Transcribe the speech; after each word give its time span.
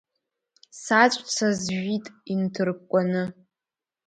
Саҵәца 0.81 1.47
зжәит 1.57 2.05
инҭыркәкәаны. 2.33 3.23